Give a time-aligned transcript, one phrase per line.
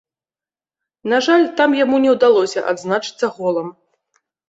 [1.13, 3.67] На жаль, там яму не ўдалося адзначыцца голам.